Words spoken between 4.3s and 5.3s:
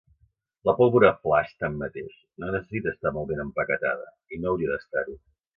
i no hauria d'estar-ho.